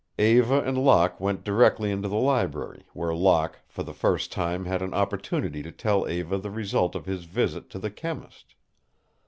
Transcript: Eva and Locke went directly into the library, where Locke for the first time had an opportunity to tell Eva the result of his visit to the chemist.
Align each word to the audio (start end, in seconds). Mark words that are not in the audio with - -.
Eva 0.17 0.61
and 0.63 0.79
Locke 0.83 1.19
went 1.19 1.43
directly 1.43 1.91
into 1.91 2.07
the 2.07 2.15
library, 2.15 2.87
where 2.91 3.13
Locke 3.13 3.59
for 3.67 3.83
the 3.83 3.93
first 3.93 4.31
time 4.31 4.65
had 4.65 4.81
an 4.81 4.95
opportunity 4.95 5.61
to 5.61 5.71
tell 5.71 6.09
Eva 6.09 6.39
the 6.39 6.49
result 6.49 6.95
of 6.95 7.05
his 7.05 7.25
visit 7.25 7.69
to 7.69 7.77
the 7.77 7.91
chemist. 7.91 8.55